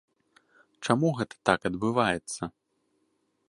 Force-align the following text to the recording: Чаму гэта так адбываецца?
Чаму 0.87 1.11
гэта 1.19 1.35
так 1.49 1.59
адбываецца? 1.71 2.43